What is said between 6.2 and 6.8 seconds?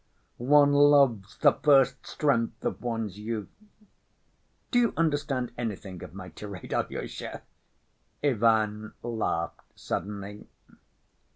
tirade,